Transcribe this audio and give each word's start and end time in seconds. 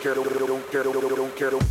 Don't 0.00 0.14
care, 0.14 0.84
don't, 0.84 1.16
don't 1.16 1.36
care, 1.36 1.67